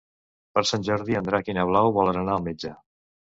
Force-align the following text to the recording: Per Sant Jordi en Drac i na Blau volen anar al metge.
Per 0.57 0.61
Sant 0.69 0.85
Jordi 0.87 1.17
en 1.19 1.27
Drac 1.27 1.51
i 1.53 1.55
na 1.57 1.67
Blau 1.71 1.91
volen 1.99 2.19
anar 2.23 2.39
al 2.39 2.47
metge. 2.49 2.73